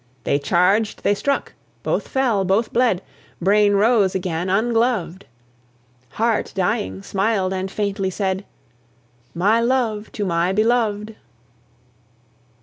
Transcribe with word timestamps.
VI. 0.01 0.07
They 0.23 0.39
charged, 0.39 1.03
they 1.03 1.13
struck; 1.13 1.53
both 1.83 2.07
fell, 2.07 2.43
both 2.43 2.73
bled; 2.73 3.03
Brain 3.39 3.73
rose 3.73 4.15
again, 4.15 4.49
ungloved; 4.49 5.25
Heart, 6.13 6.53
dying, 6.55 7.03
smiled 7.03 7.53
and 7.53 7.69
faintly 7.69 8.09
said, 8.09 8.43
"My 9.35 9.59
love 9.59 10.11
to 10.13 10.25
my 10.25 10.53
beloved." 10.53 11.17